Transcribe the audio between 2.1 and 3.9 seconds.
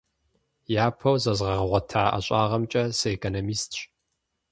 ӀэщӀагъэмкӀэ сыэкономистщ.